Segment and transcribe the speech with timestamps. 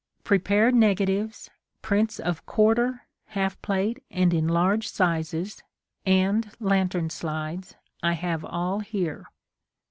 [0.23, 1.51] Prepared negatives,
[1.83, 5.61] prints of quarter, half plate, and enlarged sizes,
[6.07, 9.27] and lantern slides, I have all here.